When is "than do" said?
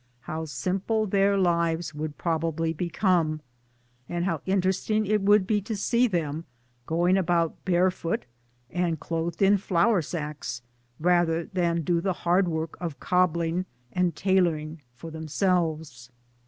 11.45-12.01